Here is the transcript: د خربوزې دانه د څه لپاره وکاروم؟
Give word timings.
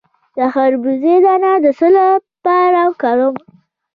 د 0.35 0.37
خربوزې 0.53 1.15
دانه 1.23 1.51
د 1.63 1.65
څه 1.79 1.87
لپاره 1.97 2.81
وکاروم؟ 2.89 3.35